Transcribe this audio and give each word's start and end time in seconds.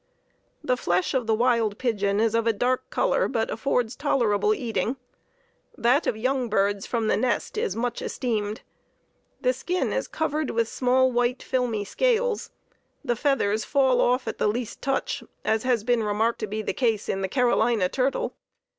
The 0.63 0.77
flesh 0.77 1.13
of 1.13 1.27
the 1.27 1.35
wild 1.35 1.77
pigeon 1.77 2.19
is 2.19 2.33
of 2.33 2.47
a 2.47 2.53
dark 2.53 2.89
color, 2.89 3.27
but 3.27 3.51
affords 3.51 3.95
tolerable 3.95 4.51
eating. 4.51 4.97
That 5.77 6.07
of 6.07 6.17
young 6.17 6.49
birds 6.49 6.87
from 6.87 7.05
the 7.05 7.15
nest 7.15 7.55
is 7.55 7.75
much 7.75 8.01
esteemed. 8.01 8.61
The 9.41 9.53
skin 9.53 9.93
is 9.93 10.07
covered 10.07 10.49
with 10.49 10.67
small 10.67 11.11
white 11.11 11.43
filmy 11.43 11.85
scales. 11.85 12.49
The 13.05 13.15
feathers 13.15 13.63
fall 13.63 14.01
off 14.01 14.27
at 14.27 14.39
the 14.39 14.47
least 14.47 14.81
touch, 14.81 15.23
as 15.45 15.61
has 15.61 15.83
been 15.83 16.01
remarked 16.01 16.39
to 16.39 16.47
be 16.47 16.63
the 16.63 16.73
case 16.73 17.07
in 17.07 17.21
the 17.21 17.29
Carolina 17.29 17.87
Turtle. 17.87 18.33